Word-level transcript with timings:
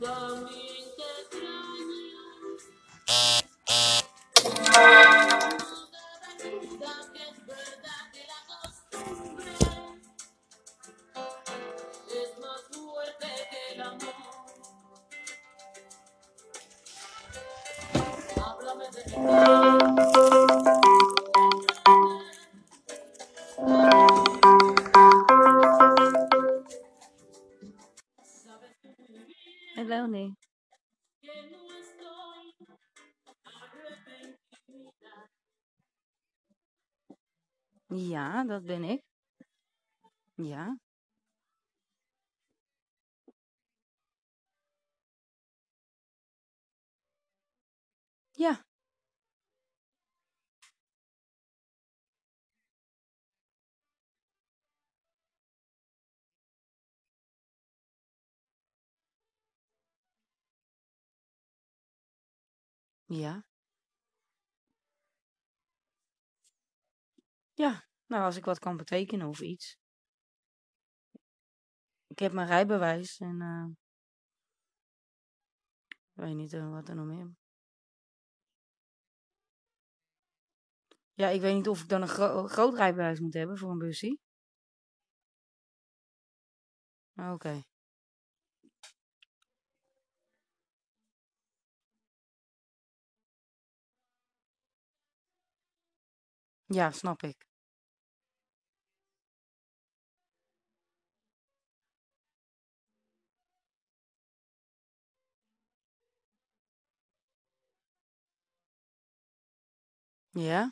Domingo 0.00 0.80
ben 38.70 38.84
ik. 38.84 39.02
Ja. 40.36 40.78
Ja. 48.36 48.64
Ja. 63.08 63.42
Ja, 67.56 67.84
nou 68.10 68.24
als 68.24 68.36
ik 68.36 68.44
wat 68.44 68.58
kan 68.58 68.76
betekenen 68.76 69.28
of 69.28 69.40
iets. 69.40 69.78
Ik 72.06 72.18
heb 72.18 72.32
mijn 72.32 72.46
rijbewijs 72.46 73.18
en 73.18 73.40
uh, 73.40 73.66
ik 75.88 76.12
weet 76.12 76.34
niet 76.34 76.52
uh, 76.52 76.70
wat 76.70 76.88
er 76.88 76.94
nog 76.94 77.06
meer. 77.06 77.34
Ja, 81.14 81.28
ik 81.28 81.40
weet 81.40 81.54
niet 81.54 81.68
of 81.68 81.82
ik 81.82 81.88
dan 81.88 82.02
een 82.02 82.08
gro 82.08 82.46
groot 82.46 82.74
rijbewijs 82.74 83.20
moet 83.20 83.34
hebben 83.34 83.58
voor 83.58 83.70
een 83.70 83.78
busje. 83.78 84.18
Oké. 87.16 87.30
Okay. 87.32 87.64
Ja, 96.66 96.90
snap 96.90 97.22
ik. 97.22 97.49
Ja? 110.32 110.70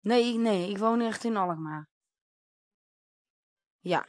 Nee, 0.00 0.38
nee, 0.38 0.70
ik 0.70 0.78
woon 0.78 1.00
echt 1.00 1.24
in 1.24 1.36
Alkmaar. 1.36 1.88
Ja. 3.82 4.06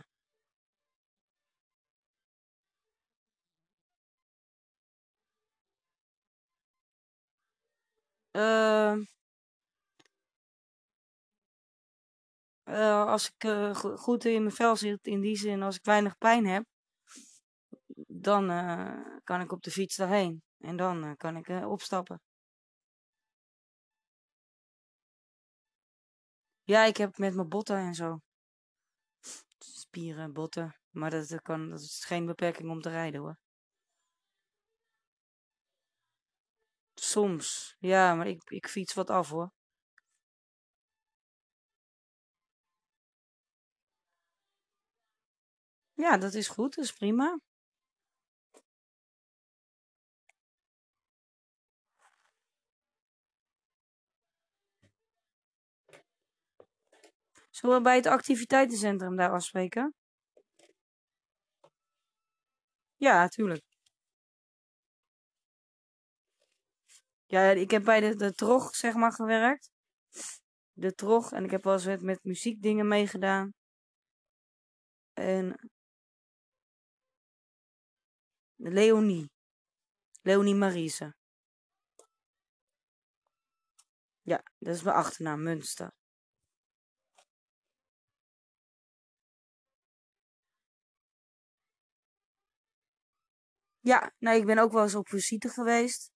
Uh, 8.34 8.96
uh, 12.66 13.06
als 13.06 13.28
ik 13.32 13.44
uh, 13.44 13.76
goed 13.76 14.26
in 14.26 14.42
mijn 14.44 14.56
vel 14.56 14.76
zit, 14.76 15.08
in 15.08 15.22
die 15.22 15.36
zin, 15.38 15.62
als 15.64 15.76
ik 15.76 15.84
weinig 15.86 16.18
pijn 16.18 16.46
heb, 16.46 16.64
dan 18.22 18.48
kan 19.24 19.42
ik 19.42 19.52
op 19.52 19.62
de 19.64 19.72
fiets 19.72 19.96
daarheen. 19.96 20.44
En 20.58 20.78
dan 20.78 21.16
kan 21.18 21.36
ik 21.36 21.50
opstappen. 21.66 22.22
Ja, 26.64 26.84
ik 26.86 26.98
heb 26.98 27.18
met 27.18 27.36
mijn 27.36 27.50
botten 27.50 27.78
en 27.78 27.94
zo. 27.94 28.20
Spieren, 29.60 30.34
botten. 30.34 30.76
Maar 30.90 31.10
dat, 31.10 31.42
kan, 31.42 31.70
dat 31.70 31.80
is 31.80 32.04
geen 32.06 32.26
beperking 32.26 32.70
om 32.70 32.82
te 32.82 32.90
rijden 32.90 33.22
hoor. 33.22 33.38
Soms, 36.94 37.76
ja, 37.80 38.16
maar 38.16 38.28
ik, 38.28 38.50
ik 38.50 38.68
fiets 38.68 38.94
wat 38.94 39.10
af 39.10 39.30
hoor. 39.30 39.52
Ja, 45.94 46.18
dat 46.18 46.34
is 46.34 46.48
goed, 46.48 46.76
dat 46.76 46.84
is 46.86 46.92
prima. 46.94 47.40
Zullen 57.60 57.76
we 57.78 57.84
bij 57.84 57.96
het 57.96 58.06
activiteitencentrum 58.06 59.16
daar 59.16 59.32
afspreken? 59.32 59.94
Ja, 62.96 63.28
tuurlijk. 63.28 63.64
Ja, 67.26 67.52
ik 67.52 67.72
heb 67.72 67.84
bij 67.84 68.16
de, 68.16 68.34
trog, 68.34 68.76
zeg 68.76 68.94
maar, 68.94 69.12
gewerkt. 69.12 69.70
De 70.72 70.94
trog. 70.94 71.32
En 71.32 71.44
ik 71.44 71.52
heb 71.52 71.64
wel 71.64 71.74
eens 71.74 71.86
met, 71.86 72.02
met 72.02 72.24
muziekdingen 72.24 72.88
meegedaan. 72.88 73.54
En... 75.14 75.70
Leonie. 78.56 79.32
Leonie 80.22 80.56
Marise. 80.56 81.16
Ja, 84.22 84.44
dat 84.58 84.76
is 84.76 84.84
mijn 84.84 84.96
achternaam, 84.96 85.44
Munster. 85.44 85.99
Ja, 93.82 94.14
nee, 94.18 94.40
ik 94.40 94.46
ben 94.46 94.58
ook 94.58 94.72
wel 94.72 94.84
eens 94.84 94.96
op 94.96 95.08
visite 95.08 95.50
geweest. 95.50 96.12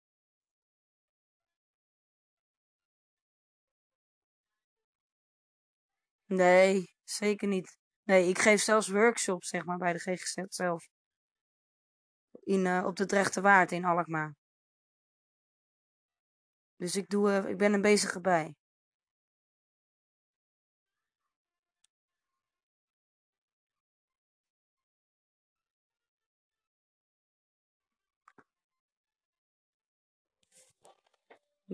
Nee, 6.26 6.96
zeker 7.04 7.48
niet. 7.48 7.78
Nee, 8.04 8.30
ik 8.30 8.40
geef 8.40 8.62
zelfs 8.62 8.88
workshops, 8.88 9.48
zeg 9.48 9.66
maar, 9.66 9.78
bij 9.78 9.94
de 9.94 10.00
GGZ 10.00 10.44
zelf. 10.48 10.88
In, 12.44 12.66
uh, 12.66 12.84
op 12.86 12.96
de 12.96 13.06
Drechte 13.06 13.42
Waard 13.42 13.72
in 13.72 13.86
Alkmaar. 13.86 14.36
Dus 16.76 16.96
ik, 16.96 17.10
doe, 17.10 17.30
uh, 17.30 17.50
ik 17.50 17.58
ben 17.58 17.74
een 17.74 17.82
bezige 17.82 18.22
bij. 18.22 18.56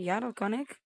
Ja, 0.04 0.20
dat 0.20 0.34
kan 0.34 0.54
ik. 0.54 0.80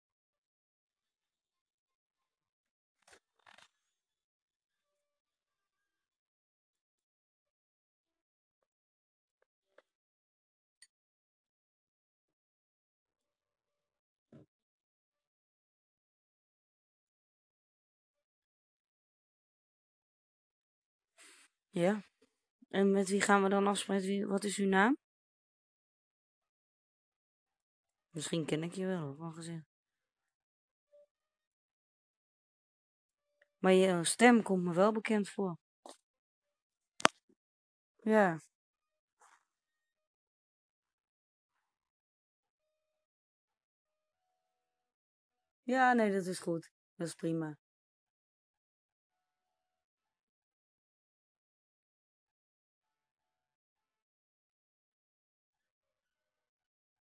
Ja. 21.69 22.01
En 22.69 22.91
met 22.91 23.09
wie 23.09 23.21
gaan 23.21 23.43
we 23.43 23.49
dan 23.49 23.67
afspreken? 23.67 24.27
Wat 24.27 24.43
is 24.43 24.57
uw 24.57 24.67
naam? 24.67 24.97
Misschien 28.13 28.45
ken 28.45 28.63
ik 28.63 28.73
je 28.73 28.85
wel, 28.85 29.15
ongezien. 29.19 29.65
Maar 33.57 33.73
je 33.73 34.03
stem 34.03 34.43
komt 34.43 34.63
me 34.63 34.73
wel 34.73 34.91
bekend 34.91 35.29
voor. 35.29 35.57
Ja. 38.03 38.39
Ja, 45.63 45.93
nee, 45.93 46.11
dat 46.11 46.25
is 46.25 46.39
goed. 46.39 46.71
Dat 46.95 47.07
is 47.07 47.13
prima. 47.15 47.57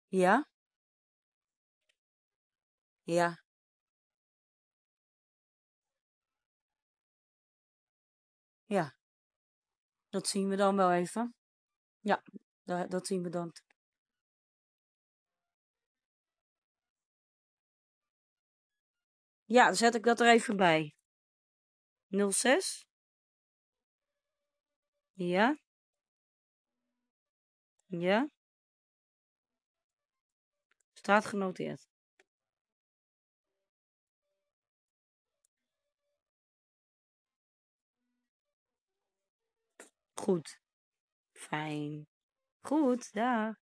Ja? 0.09 0.47
Ja. 3.07 3.37
Ja. 8.65 8.95
Dat 10.09 10.27
zien 10.27 10.49
we 10.49 10.55
dan 10.55 10.75
wel 10.75 10.91
even. 10.91 11.35
Ja, 11.99 12.23
dat, 12.63 13.07
zien 13.07 13.23
we 13.23 13.29
dan. 13.29 13.51
Ja, 19.45 19.65
dan 19.65 19.75
zet 19.75 19.95
ik 19.95 20.03
dat 20.03 20.19
er 20.19 20.27
even 20.27 20.57
bij. 20.57 20.95
06? 22.31 22.85
Ja? 25.13 25.57
Ja? 27.85 28.29
Staat 30.93 31.25
genoteerd. 31.25 31.96
Goed. 40.19 40.59
Fijn. 41.33 42.07
Goed, 42.61 43.13
dag. 43.13 43.66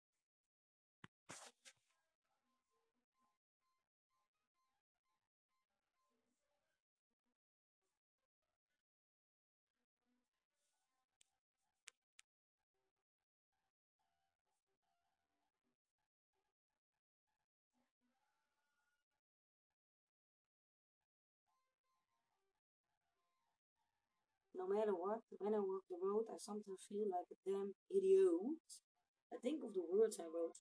No 24.57 24.65
matter 24.65 24.97
what, 24.97 25.21
when 25.37 25.53
I 25.53 25.61
walk 25.61 25.85
the 25.85 26.01
road, 26.01 26.25
I 26.33 26.41
sometimes 26.41 26.89
feel 26.89 27.05
like 27.05 27.29
a 27.29 27.37
damn 27.45 27.77
idiot. 27.93 28.57
I 29.29 29.37
think 29.37 29.61
of 29.61 29.77
the 29.77 29.85
words 29.85 30.17
I 30.17 30.25
wrote. 30.25 30.57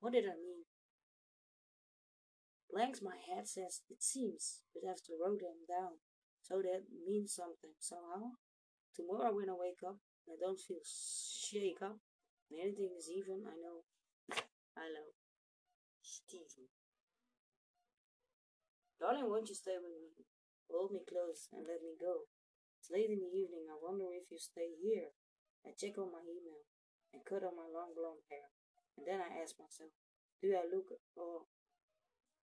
What 0.00 0.16
did 0.16 0.24
I 0.24 0.40
mean? 0.40 0.64
Blanks 2.72 3.04
my 3.04 3.20
head 3.20 3.46
says 3.46 3.84
it 3.92 4.02
seems, 4.02 4.64
but 4.72 4.88
I 4.88 4.96
have 4.96 5.04
to 5.04 5.12
write 5.20 5.44
them 5.44 5.68
down. 5.68 6.00
So 6.40 6.64
that 6.64 6.88
means 6.88 7.36
something 7.36 7.76
somehow. 7.78 8.40
Tomorrow 8.96 9.36
when 9.36 9.52
I 9.52 9.56
wake 9.60 9.84
up 9.84 10.00
I 10.28 10.40
don't 10.40 10.58
feel 10.58 10.80
shake 10.82 11.82
up 11.82 11.98
and 12.50 12.60
anything 12.60 12.96
is 12.96 13.10
even, 13.10 13.44
I 13.44 13.56
know. 13.58 13.84
I 14.76 14.88
know. 14.88 15.12
Steven. 16.00 16.70
Darling, 19.00 19.28
won't 19.28 19.48
you 19.48 19.54
stay 19.54 19.76
with 19.76 19.92
me? 19.92 20.24
Hold 20.70 20.92
me 20.92 21.00
close 21.04 21.48
and 21.52 21.66
let 21.66 21.82
me 21.82 21.92
go. 22.00 22.24
Late 22.92 23.08
in 23.08 23.24
the 23.24 23.32
evening. 23.32 23.72
I 23.72 23.80
wonder 23.80 24.04
if 24.12 24.28
you 24.28 24.36
stay 24.36 24.76
here. 24.76 25.16
I 25.64 25.72
check 25.72 25.96
on 25.96 26.12
my 26.12 26.20
email 26.28 26.60
and 27.16 27.24
cut 27.24 27.40
on 27.40 27.56
my 27.56 27.64
long 27.64 27.96
blonde 27.96 28.20
hair. 28.28 28.52
And 29.00 29.08
then 29.08 29.16
I 29.16 29.40
ask 29.40 29.56
myself, 29.56 29.96
do 30.44 30.52
I 30.52 30.68
look 30.68 30.92
oh, 31.16 31.48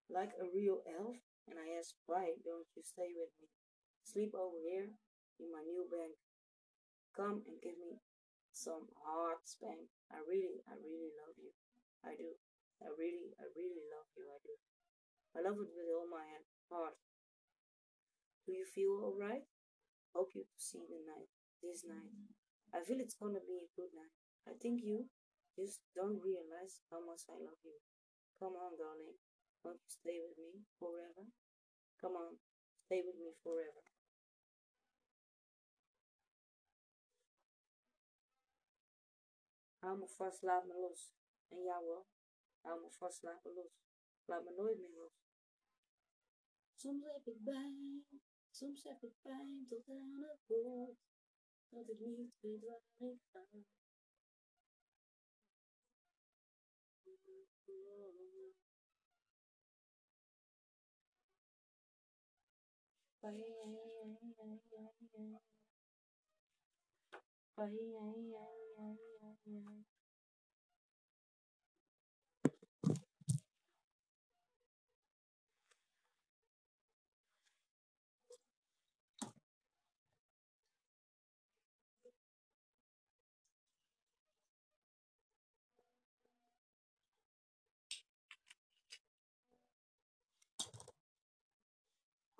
like 0.09 0.33
a 0.41 0.49
real 0.49 0.81
elf? 0.89 1.21
And 1.45 1.61
I 1.61 1.77
ask, 1.77 1.93
why 2.09 2.33
don't 2.41 2.65
you 2.73 2.81
stay 2.81 3.13
with 3.13 3.29
me? 3.37 3.53
Sleep 4.01 4.33
over 4.33 4.57
here 4.57 4.89
in 5.37 5.53
my 5.53 5.61
new 5.61 5.85
bed. 5.85 6.17
Come 7.13 7.45
and 7.45 7.61
give 7.61 7.77
me 7.77 8.01
some 8.49 8.89
hard 9.05 9.45
spank. 9.45 9.85
I 10.09 10.17
really, 10.25 10.65
I 10.65 10.73
really 10.81 11.13
love 11.13 11.37
you. 11.37 11.53
I 12.01 12.17
do. 12.17 12.33
I 12.81 12.89
really, 12.97 13.37
I 13.37 13.45
really 13.53 13.85
love 13.93 14.09
you. 14.17 14.25
I 14.25 14.41
do. 14.41 14.55
I 15.37 15.39
love 15.45 15.61
it 15.61 15.69
with 15.77 15.93
all 15.93 16.09
my 16.09 16.25
heart. 16.73 16.97
Do 18.49 18.57
you 18.57 18.65
feel 18.65 18.97
alright? 19.05 19.45
Hope 20.19 20.35
you 20.35 20.43
see 20.59 20.83
the 20.83 20.99
night, 21.07 21.31
this 21.63 21.87
night. 21.87 22.11
I 22.75 22.83
feel 22.83 22.99
it's 22.99 23.15
gonna 23.15 23.39
be 23.39 23.63
a 23.63 23.71
good 23.71 23.95
night. 23.95 24.11
I 24.43 24.51
think 24.59 24.83
you 24.83 25.07
just 25.55 25.79
don't 25.95 26.19
realize 26.19 26.83
how 26.91 26.99
much 26.99 27.23
I 27.31 27.39
love 27.39 27.63
you. 27.63 27.79
Come 28.35 28.59
on, 28.59 28.75
darling. 28.75 29.15
Won't 29.63 29.79
you 29.79 29.87
stay 29.87 30.19
with 30.19 30.35
me 30.35 30.67
forever? 30.75 31.23
Come 32.03 32.19
on, 32.19 32.35
stay 32.83 32.99
with 32.99 33.15
me 33.15 33.31
forever. 33.39 33.79
Hou 39.79 39.95
me 39.95 40.07
vast, 40.19 40.43
laat 40.43 40.67
me 40.67 40.75
los. 40.83 41.15
En 41.47 41.63
jou 41.63 41.79
hoor. 41.87 42.03
Hou 42.67 42.75
me 42.83 42.91
vast, 42.99 43.23
laat 43.23 43.39
me 43.47 43.55
los. 43.55 43.71
Laat 44.27 44.43
me 44.43 44.51
nooit 44.51 44.79
meer 44.83 44.91
los. 44.99 45.15
Soms 46.75 47.07
heb 47.07 47.27
ik 47.27 47.43
bij 47.43 48.03
Soms 48.51 48.83
heb 48.83 49.03
ik 49.03 49.13
pijn 49.21 49.65
tot 49.69 49.89
aan 49.89 50.21
het 50.21 50.39
bord, 50.45 50.97
dat 51.69 51.89
ik 51.89 51.99
niet 51.99 52.33
weet 52.39 52.65
waar 52.65 52.81
ik 52.97 53.21
ga. 53.31 53.45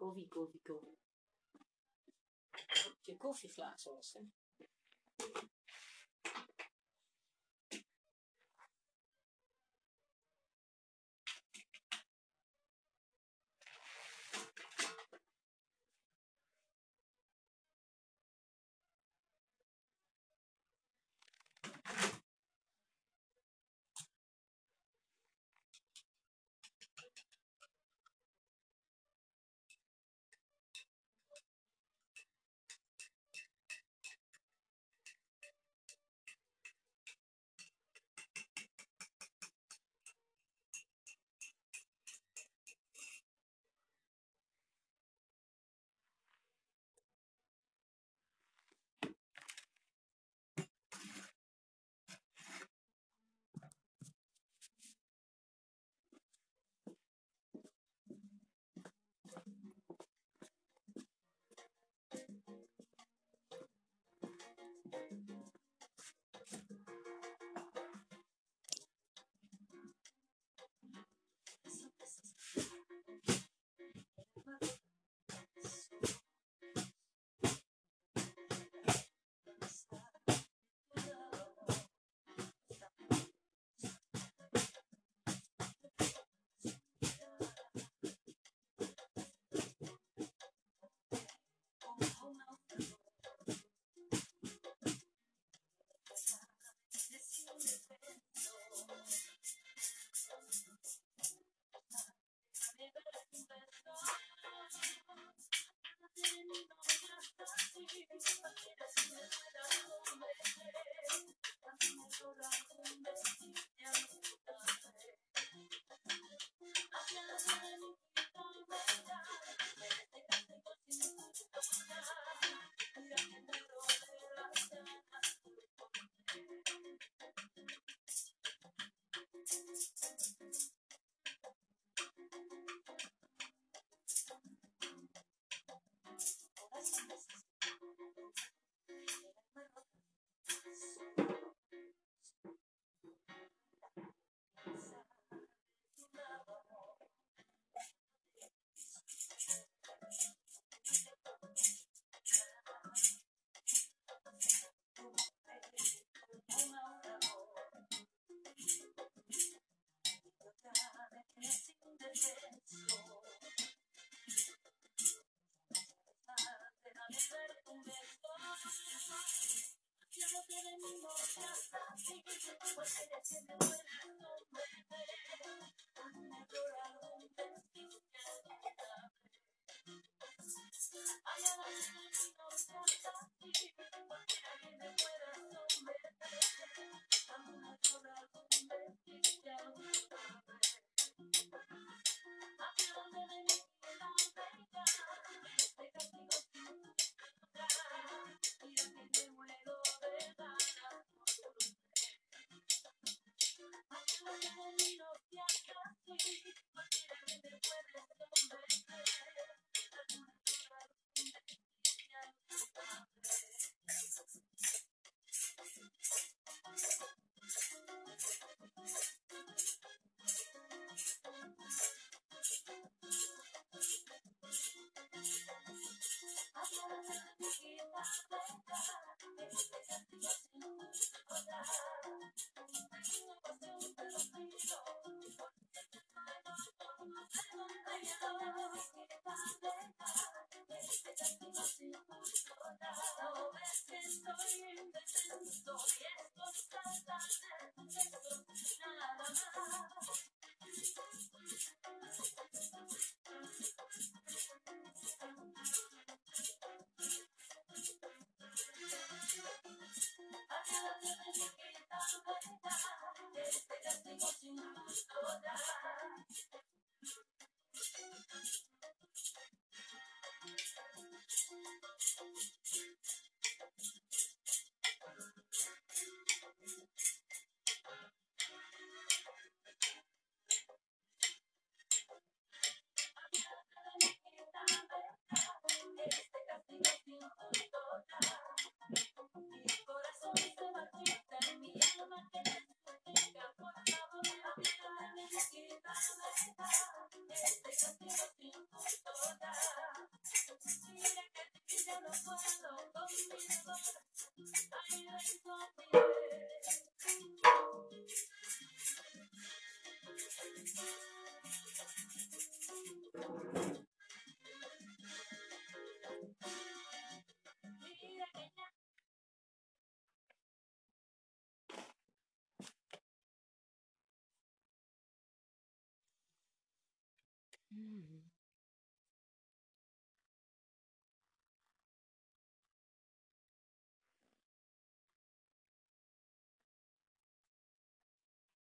Koffie, 0.10 0.28
koffie, 0.28 0.60
koffie. 0.60 0.98
Je 3.06 3.18
koffieglaas 3.18 3.84
was, 3.86 4.18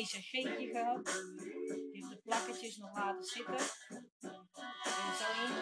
ECG'tje 0.00 0.68
gehad. 0.72 1.08
Ik 1.92 2.00
heb 2.00 2.10
de 2.10 2.20
plakketjes 2.24 2.76
nog 2.76 2.94
laten 2.94 3.24
zitten. 3.24 3.56
En 3.56 5.12
zo 5.18 5.26
in 5.44 5.59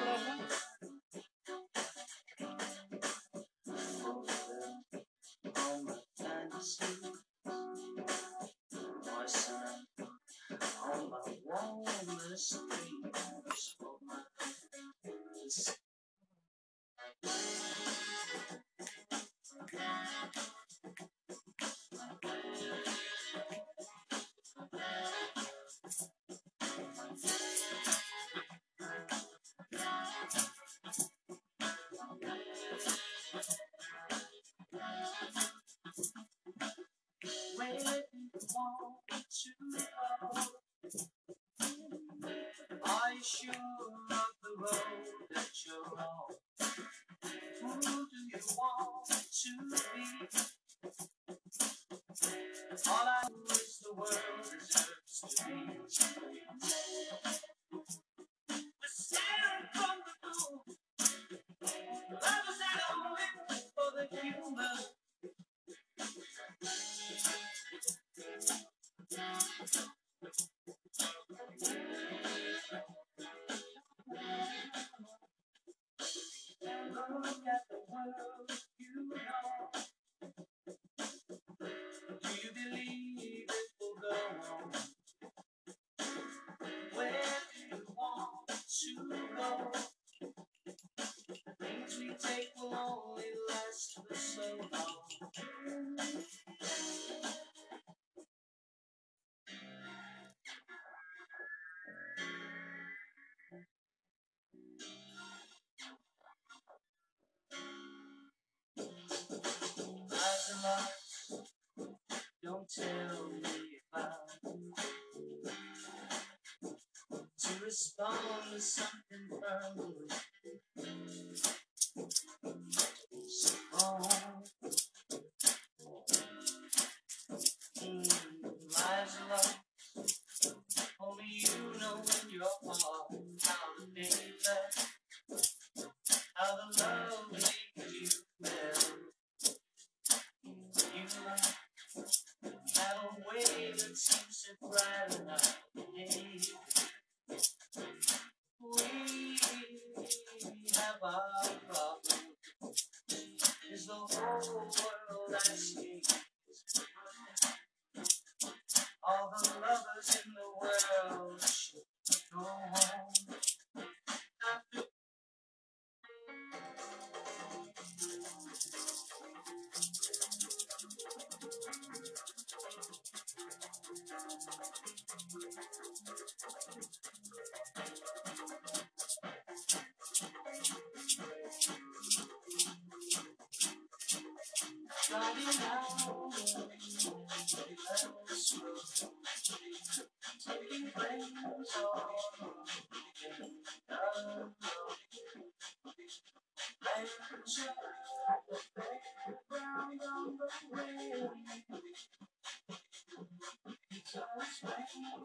Respond 117.68 118.18
to 118.54 118.58
something 118.58 119.28
from 119.28 119.76
the 120.08 120.17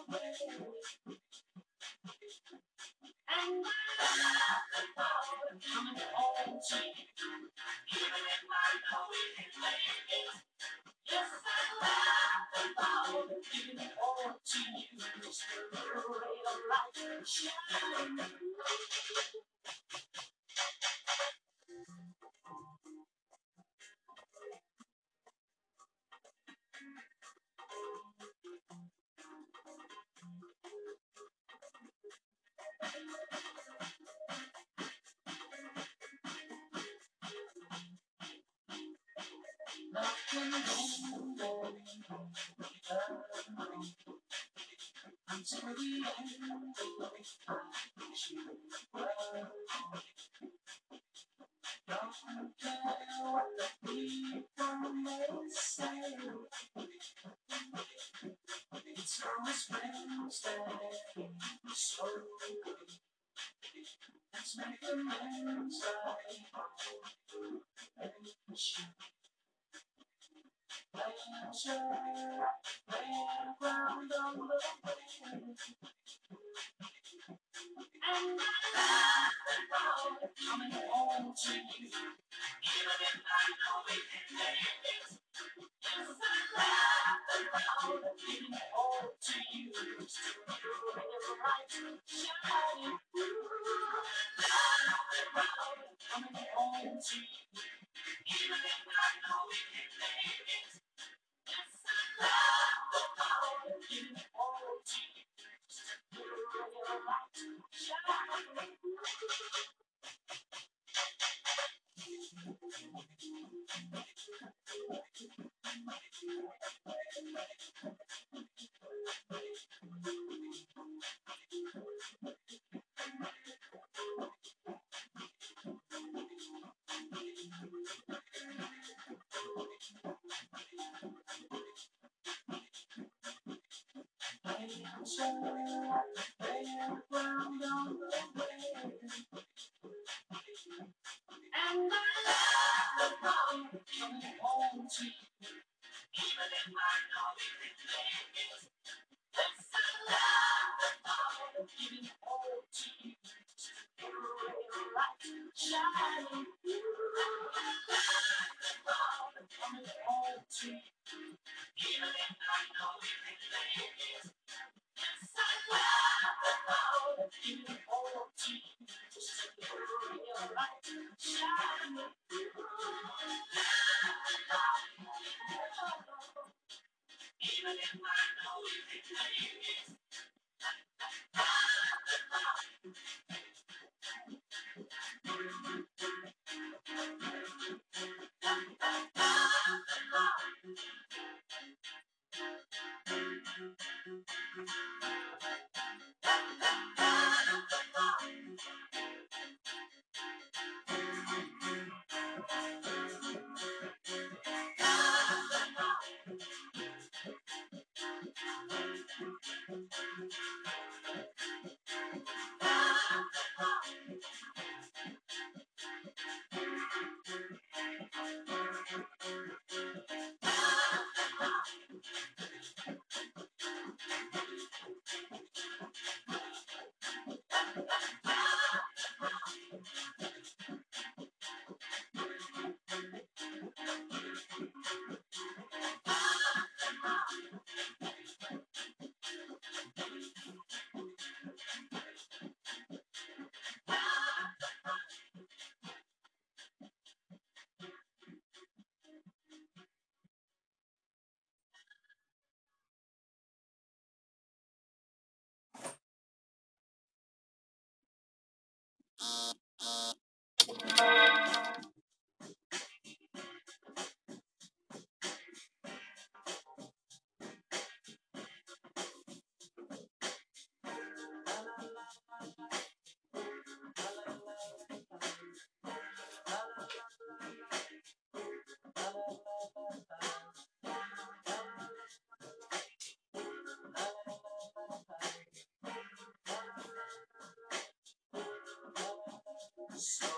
So 289.97 290.36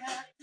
happy. 0.00 0.35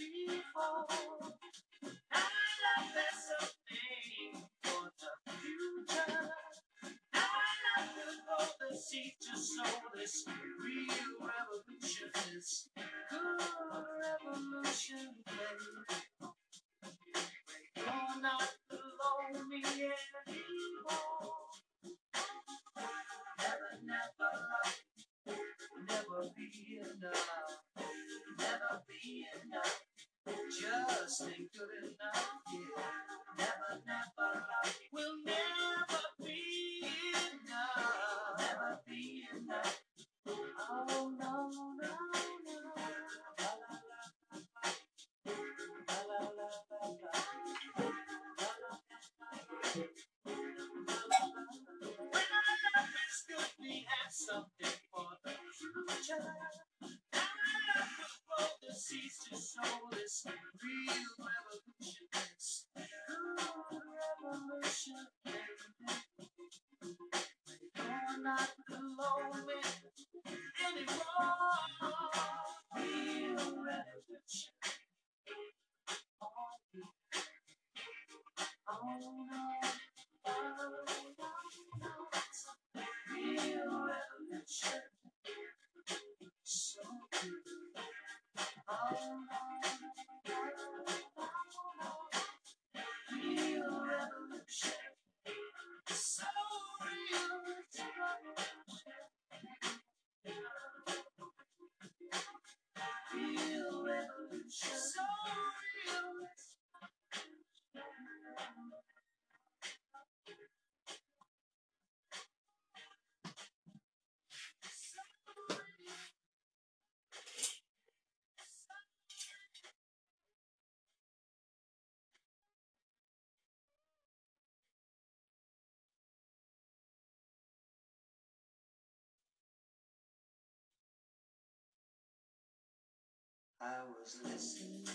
I 133.63 133.75
was 133.97 134.19
listening 134.25 134.85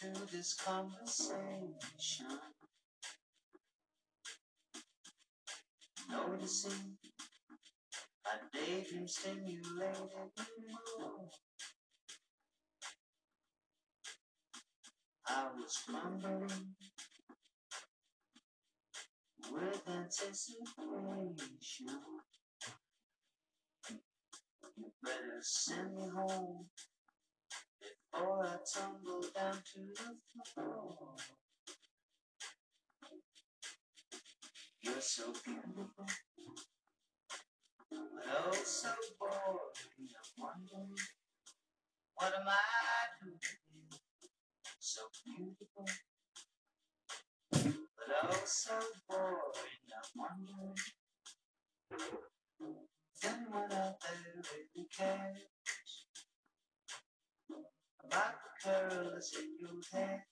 to 0.00 0.26
this 0.32 0.54
conversation, 0.54 2.26
noticing 6.10 6.96
a 8.24 8.56
daydream 8.56 9.06
stimulated 9.06 10.30
mood. 10.38 11.28
I 15.26 15.48
was 15.54 15.82
wondering 15.92 16.74
with 19.52 19.82
anticipation. 19.86 22.00
Better 25.02 25.38
send 25.40 25.96
me 25.96 26.08
home 26.14 26.66
before 27.80 28.44
I 28.44 28.56
tumble 28.72 29.22
down 29.34 29.54
to 29.54 29.80
the 29.80 30.44
floor. 30.54 31.16
You're 34.82 35.00
so 35.00 35.32
beautiful, 35.44 35.84
but 35.96 36.08
oh 37.92 38.52
so 38.64 38.88
bored. 39.18 39.32
I'm 39.98 40.42
wondering, 40.42 40.94
what 42.14 42.32
am 42.34 42.48
I 42.48 43.24
doing? 43.24 43.38
So 44.78 45.02
beautiful, 45.24 45.86
but 47.50 48.08
oh 48.24 48.42
so 48.44 48.74
bored. 49.08 49.56
I'm 49.94 50.10
wondering. 50.16 50.74
Someone 53.20 53.72
out 53.72 53.96
there 54.00 54.34
really 54.36 54.88
cares 54.96 55.42
about 58.04 58.34
the 58.44 58.70
curls 58.70 59.36
in 59.36 59.56
your 59.58 59.82
hair, 59.92 60.24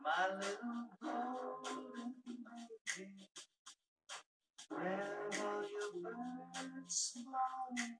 my 0.00 0.28
little 0.36 0.86
golden 1.02 2.14
baby. 2.26 3.28
Where 4.68 5.28
are 5.44 5.64
your 5.64 5.92
birds 6.04 6.94
smiling? 6.94 7.96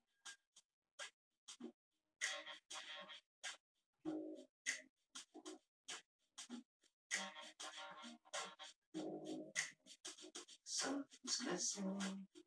Something's 10.64 11.38
missing. 11.50 12.41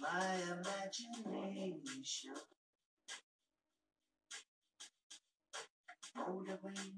My 0.00 0.34
imagination 0.46 2.34
motivating 6.16 6.94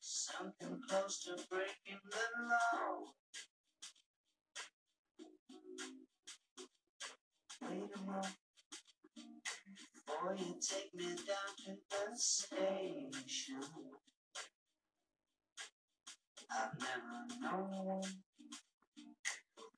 something 0.00 0.80
close 0.88 1.24
to 1.24 1.36
breaking 1.50 2.00
the 2.10 2.42
law. 2.48 3.04
Wait 7.62 7.90
a 7.96 8.00
moment 8.00 8.36
before 9.94 10.36
you 10.38 10.54
take 10.60 10.94
me 10.94 11.06
down 11.06 11.50
to 11.64 11.76
the 11.90 12.16
station. 12.16 13.60
I've 16.50 16.78
never 16.78 17.40
known 17.40 18.02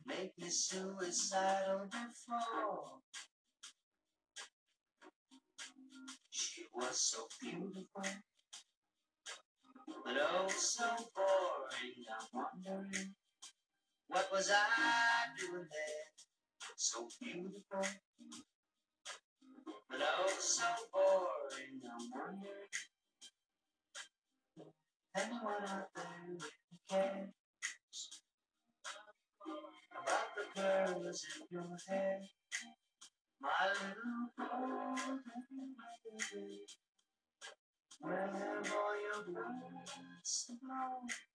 make 0.09 0.33
me 0.39 0.49
suicidal 0.49 1.87
before. 1.91 3.01
She 6.31 6.65
was 6.75 7.01
so 7.01 7.27
beautiful, 7.41 8.03
but 10.05 10.17
oh 10.19 10.49
so 10.49 10.89
boring. 11.15 12.07
I'm 12.09 12.27
wondering 12.33 13.15
what 14.09 14.29
was 14.33 14.51
I 14.51 15.39
doing 15.39 15.67
there? 15.71 16.09
So 16.77 17.07
beautiful, 17.21 17.83
but 19.91 20.01
oh 20.01 20.37
so 20.39 20.65
boring. 20.93 21.81
I'm 21.85 22.11
wondering 22.15 22.69
anyone 25.17 25.65
out 25.69 25.89
there 25.95 26.37
really 26.93 27.38
curls 30.59 31.25
your 31.51 31.63
hair, 31.89 32.21
my 33.41 33.51
little 33.73 34.29
golden 34.39 35.21
lady. 36.35 36.61
Where 38.01 38.31
all 38.35 38.95
your 39.03 39.35
birds 39.35 40.51
flown? 40.61 41.28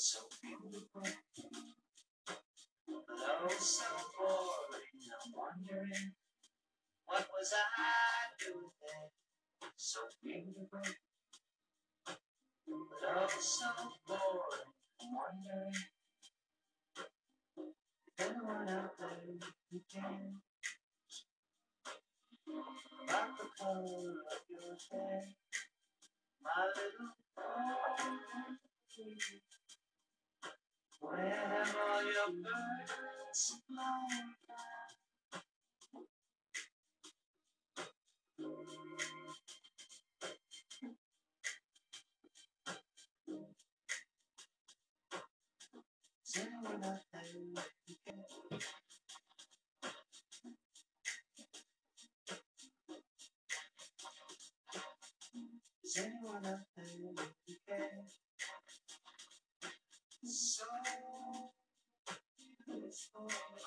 So 0.00 0.20
beautiful, 0.40 1.02
oh 2.88 3.48
so 3.58 3.84
boring. 4.16 4.96
I'm 5.12 5.32
wondering 5.36 6.12
what 7.04 7.28
was 7.36 7.52
I 7.52 8.32
doing 8.40 8.72
there? 8.80 9.10
So 9.76 10.00
beautiful, 10.24 10.80
oh 12.08 13.28
so 13.40 13.66
boring. 14.08 14.72
I'm 15.02 15.10
wondering 15.12 15.74
if 18.16 18.26
anyone 18.26 18.68
out 18.70 18.96
there 18.98 19.36
who 19.70 19.80
can 19.92 20.40
about 23.04 23.36
the 23.36 23.44
color 23.60 24.16
of 24.32 24.40
your 24.48 24.76
hair, 24.92 25.22
my 26.42 26.64
little 26.74 27.12
golden 27.36 28.60
Where 31.00 31.64
all 31.92 32.04
your 32.04 32.32
birds 32.42 33.54
flown? 33.68 34.34
Is 55.84 55.98
anyone 55.98 56.46
out 56.46 56.60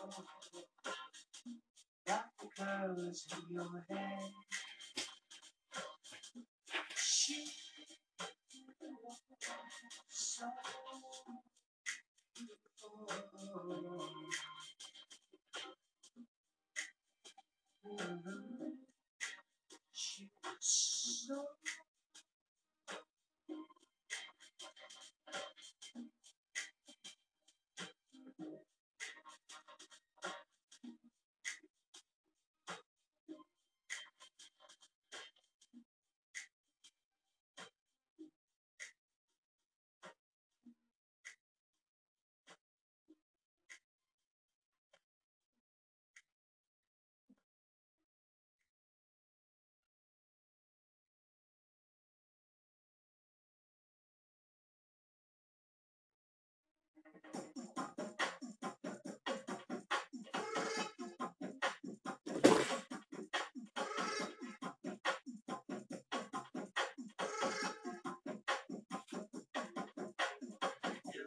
Like 0.04 0.20
the 2.40 2.48
curls 2.58 3.28
in 3.32 3.56
your 3.56 3.86
hair 3.90 4.20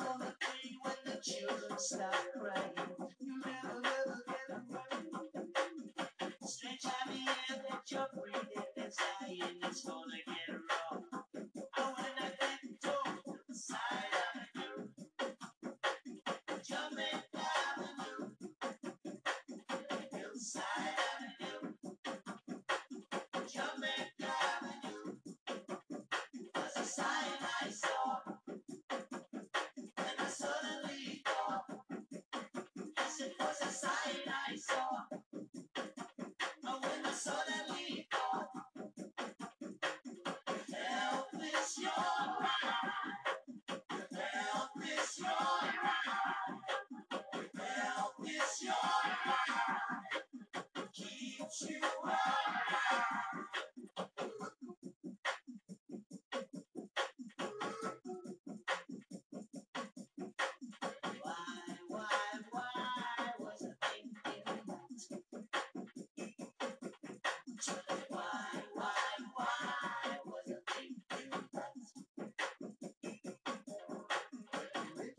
When 0.00 0.94
the 1.04 1.20
children 1.22 1.78
start 1.78 2.29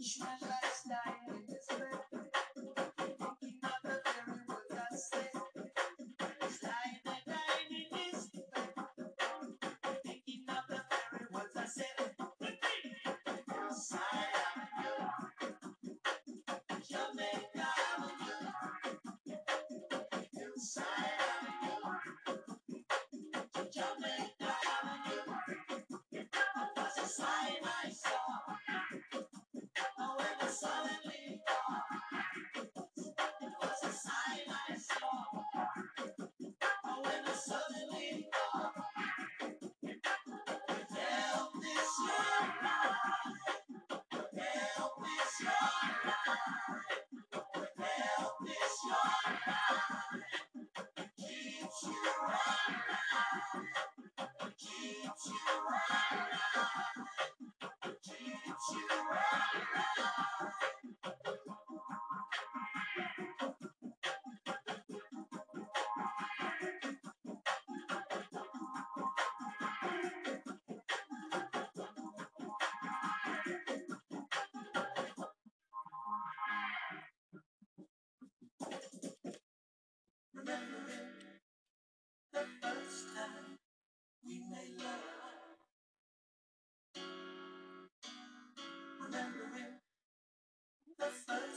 Ich 0.02 0.14
spreche 0.14 0.51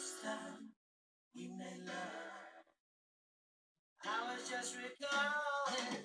first 0.05 0.23
time 0.23 0.69
we 1.35 1.49
made 1.49 1.87
love. 1.87 2.65
I 4.05 4.35
was 4.35 4.51
just 4.51 4.77
recalling. 4.77 6.04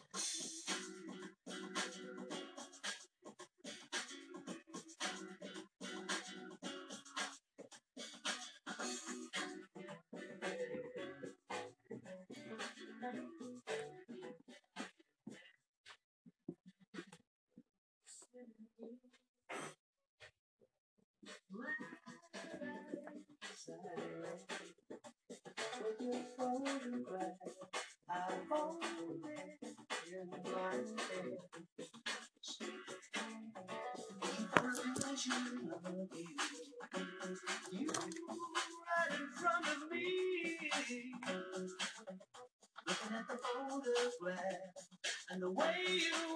you 35.26 35.34
love 35.34 36.09
you. 36.15 36.28
You 37.80 37.88
right 37.89 39.20
in 39.20 39.28
front 39.36 39.67
of 39.67 39.91
me. 39.91 40.70
Looking 42.88 43.15
at 43.17 43.28
the 43.30 43.38
photograph 43.38 44.41
and 45.32 45.41
the 45.43 45.51
way 45.51 45.76
you 45.88 46.28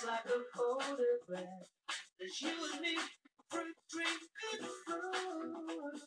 just 0.00 0.06
like 0.06 0.24
a 0.26 0.40
photograph. 0.56 1.66
It's 2.18 2.42
you 2.42 2.50
and 2.72 2.80
me 2.80 2.96
fruit 3.50 3.66
a 3.66 3.92
drink 3.92 4.20
and 4.52 4.66
food. 4.86 6.00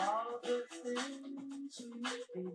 All 0.00 0.40
the 0.42 0.62
things 0.70 1.80
we 1.80 2.02
do. 2.34 2.52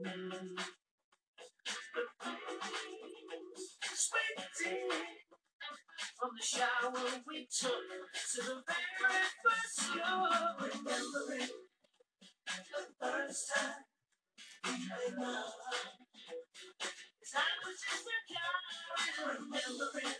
Sweating 3.93 4.89
from 6.19 6.29
the 6.37 6.45
shower 6.45 7.21
we 7.27 7.47
took 7.51 7.85
to 8.31 8.41
the 8.41 8.63
very 8.67 9.27
first 9.43 9.75
show. 9.93 10.27
Remembering 10.59 11.49
the 12.47 12.83
first 13.01 13.51
time 13.55 13.83
we 14.65 14.71
made 14.71 15.17
love. 15.21 15.54
looking. 19.77 20.14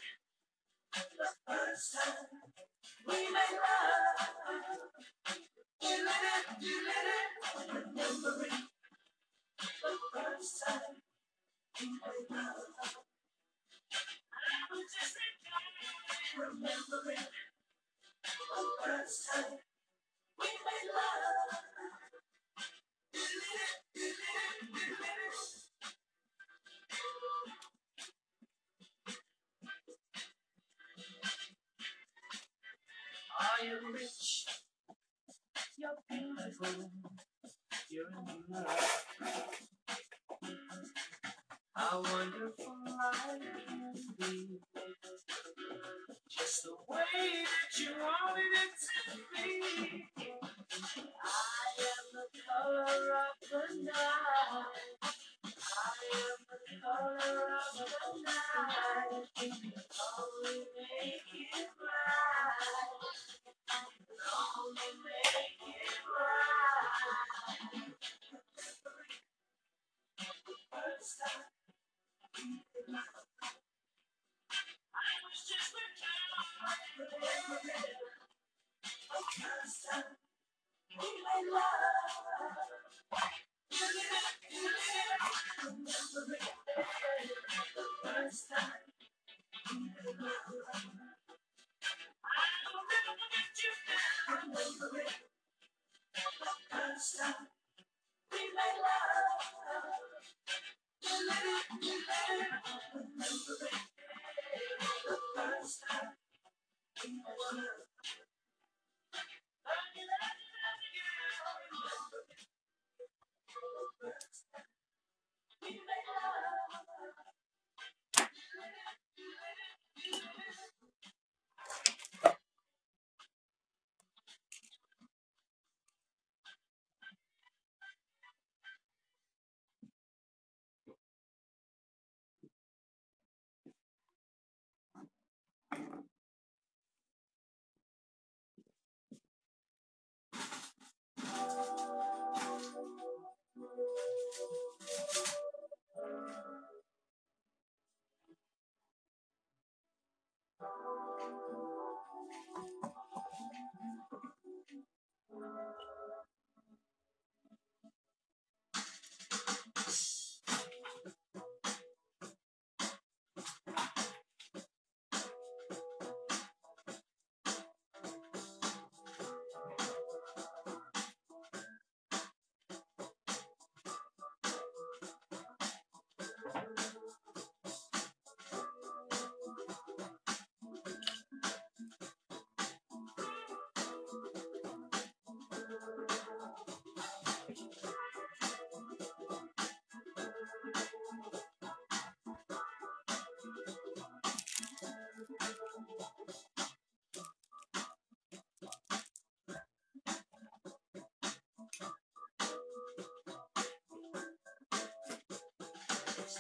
First 97.16 97.55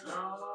It's 0.07 0.54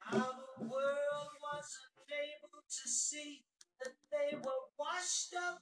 How 0.00 0.32
the 0.32 0.64
world 0.64 1.32
wasn't 1.42 2.10
able 2.10 2.62
to 2.68 2.88
see 2.88 3.44
that 3.84 3.94
they 4.10 4.36
were 4.36 4.64
washed 4.78 5.34
up 5.36 5.59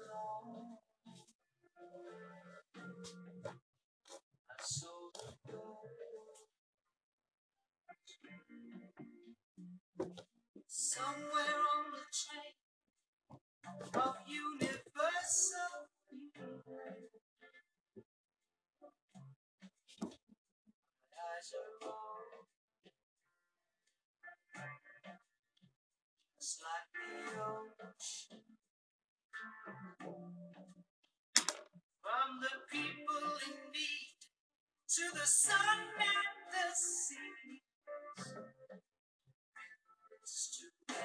Oh. 0.00 0.67
the 35.14 35.26
sun 35.26 35.78
and 35.98 36.52
the 36.52 36.74
sea. 36.74 37.62
It's 40.22 40.58
too 40.58 40.68
late. 40.90 40.98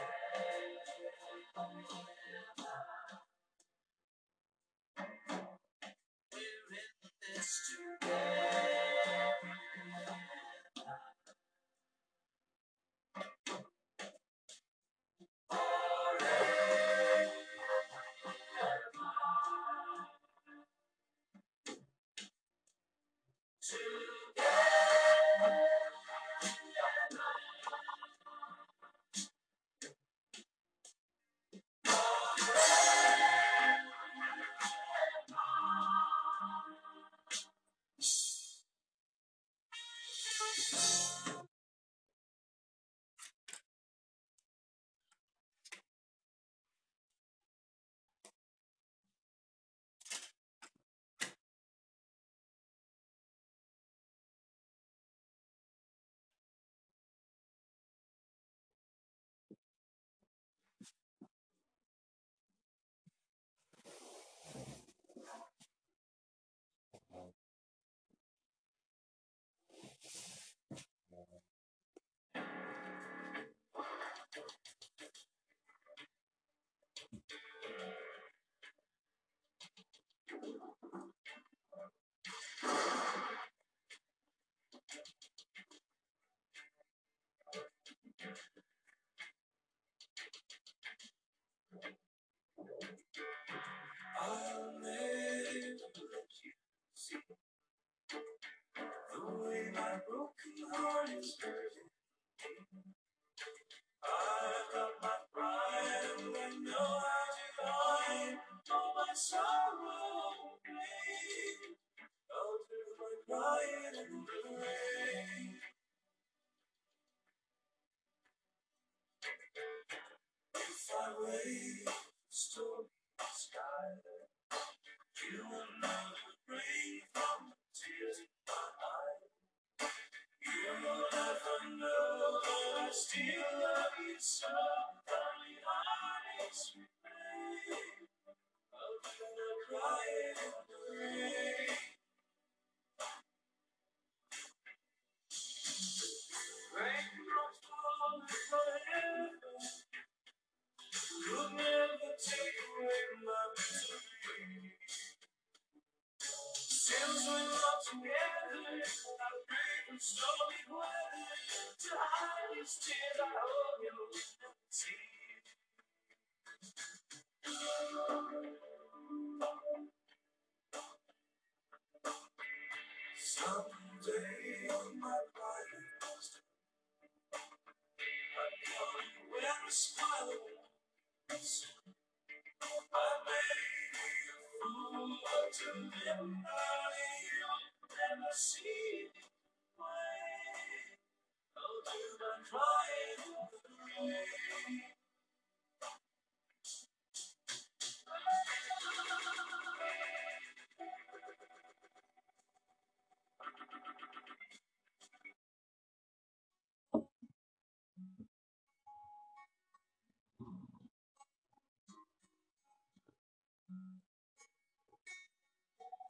monster. 101.13 101.62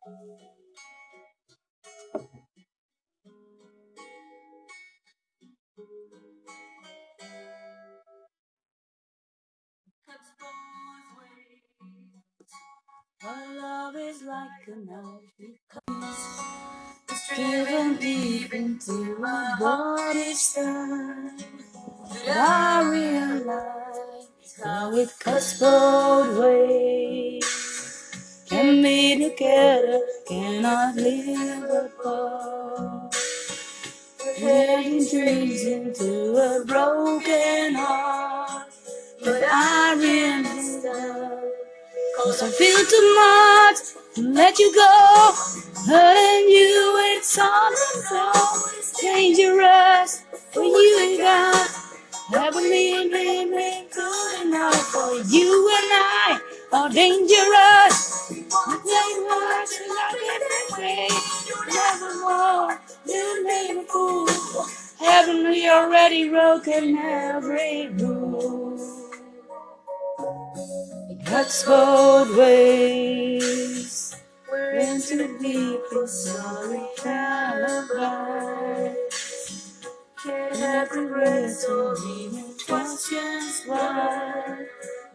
Our 0.05 0.15
love 13.55 13.95
is 13.95 14.23
like 14.23 14.67
a 14.67 14.75
knife. 14.75 15.55
It's 17.09 17.35
driven 17.35 17.97
deep 17.97 18.53
into 18.53 19.17
my 19.19 19.55
body's 19.59 20.53
time. 20.53 21.37
But 22.09 22.29
I 22.29 22.89
realize 22.89 24.61
how 24.63 24.93
it 24.95 25.09
cuts 25.19 25.59
both 25.59 26.39
ways. 26.39 27.32
Be 28.83 29.29
together, 29.29 30.01
cannot 30.27 30.97
live 30.97 31.63
apart. 31.63 33.15
Heading 34.37 35.07
dreams 35.09 35.63
into 35.63 36.35
a 36.35 36.65
broken 36.65 37.75
heart. 37.75 38.67
But 39.23 39.43
I 39.47 39.95
realize 39.97 40.85
Cause 42.17 42.43
I 42.43 42.49
feel 42.51 42.85
too 42.85 43.15
much 43.15 44.15
to 44.15 44.21
let 44.33 44.59
you 44.59 44.75
go. 44.75 45.31
Hurting 45.87 46.49
you, 46.49 47.15
it's 47.15 47.39
all 47.39 47.71
It's 48.77 49.01
dangerous 49.01 50.23
for 50.51 50.63
you 50.63 50.99
and 51.03 51.19
God. 51.19 51.69
Haven't 52.33 52.63
been 52.63 53.11
living 53.11 53.87
good 53.93 54.47
enough 54.47 54.75
for 54.75 55.15
you 55.29 55.69
and 55.69 55.89
I 55.93 56.52
are 56.73 56.89
dangerous. 56.89 58.31
You 58.31 58.45
and. 60.75 61.07
Never 61.67 62.13
you 63.07 63.85
fool. 63.87 64.27
We 65.49 65.69
already 65.69 66.29
broken 66.29 66.97
every 66.97 67.89
rule? 67.89 68.79
It 71.09 71.25
cuts 71.25 71.63
ways. 72.35 74.15
We're 74.49 74.73
in 74.79 75.01
too 75.01 75.37
deep 75.39 75.79
for 75.91 76.07
sorry 76.07 76.81
alibi. 77.05 78.93
Can't 80.23 80.55
have 80.55 80.91
regrets 80.91 81.65
or 81.65 81.95
questions 82.67 83.63
why. 83.67 84.65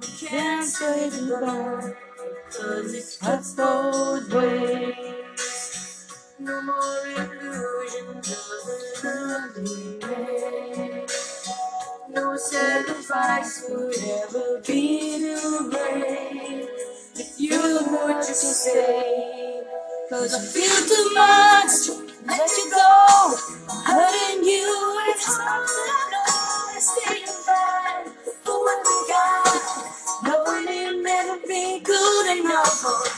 We 0.01 0.09
can't 0.29 0.65
say 0.65 1.11
goodbye, 1.11 1.93
cause 2.51 2.95
it 2.95 3.19
cuts 3.21 3.55
both 3.55 4.33
ways. 4.33 4.95
No 6.39 6.63
more 6.63 7.07
illusions 7.09 8.31
of 9.05 9.05
an 9.05 10.03
ugly. 10.05 11.07
No 12.11 12.37
sacrifice 12.37 13.67
would 13.71 13.97
ever 13.99 14.63
be 14.67 15.19
too 15.19 15.71
great 15.71 16.69
if 17.17 17.41
you 17.41 17.61
were 17.91 18.15
to 18.21 18.35
say, 18.35 19.63
Cause 20.11 20.35
I 20.35 20.41
feel 20.41 20.79
too 20.89 21.15
much 21.15 21.87
to 21.87 21.93
let 22.27 22.51
you 22.57 22.71
go. 22.71 23.37
Hurting 23.85 24.45
you, 24.45 25.01
it's 25.11 25.27
hard 25.39 25.69
to 25.69 26.11
know. 26.13 26.18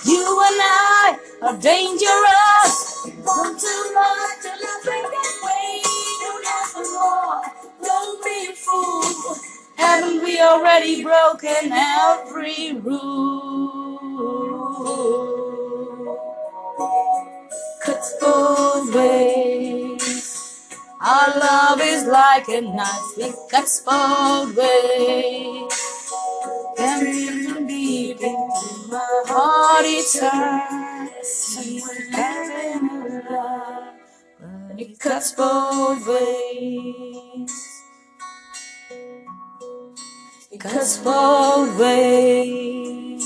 You 0.04 0.42
and 0.48 0.60
I 0.62 1.18
are 1.42 1.56
dangerous. 1.56 2.74
Too 3.04 3.94
much 3.94 4.44
I 4.46 4.80
break 4.84 5.04
that 5.04 5.34
way. 5.44 5.82
Don't 6.22 6.46
ask 6.46 6.74
for 6.74 6.86
more. 6.92 7.42
Don't 7.82 8.24
be 8.24 8.48
a 8.50 8.54
fool. 8.54 9.36
Haven't 9.76 10.24
we 10.24 10.40
already 10.40 11.02
broken 11.02 11.72
every 11.72 12.74
rule? 12.80 13.98
Cuts 17.84 18.16
both 18.20 18.94
ways. 18.94 19.69
Our 21.00 21.38
love 21.40 21.80
is 21.82 22.04
like 22.06 22.48
a 22.48 22.60
knife, 22.60 23.18
it 23.18 23.34
cuts 23.50 23.80
both 23.82 24.56
ways. 24.56 25.72
Really 26.78 27.66
deep 27.66 28.20
into 28.20 28.88
my 28.90 29.22
heart 29.26 29.84
it. 29.86 30.22
Having 32.12 32.90
a 32.90 33.32
love, 33.32 33.94
but 34.40 34.80
it 34.80 34.98
cuts 34.98 35.32
both 35.32 36.06
ways. 36.08 37.82
It 40.52 40.60
cuts 40.60 40.98
both 40.98 41.78
ways. 41.78 43.24